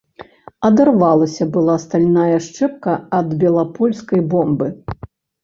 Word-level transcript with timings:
Адарвалася 0.69 1.47
была 1.57 1.75
стальная 1.83 2.39
шчэпка 2.47 2.97
ад 3.19 3.37
белапольскай 3.45 4.27
бомбы. 4.35 4.67